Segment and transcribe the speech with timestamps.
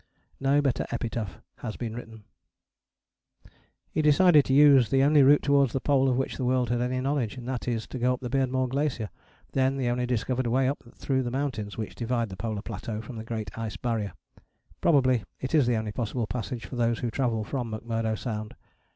[0.39, 2.23] No better epitaph has been written.
[3.91, 6.81] He decided to use the only route towards the Pole of which the world had
[6.81, 9.11] any knowledge, that is to go up the Beardmore Glacier,
[9.51, 13.17] then the only discovered way up through the mountains which divide the polar plateau from
[13.17, 14.13] the Great Ice Barrier:
[14.81, 18.55] probably it is the only possible passage for those who travel from McMurdo Sound.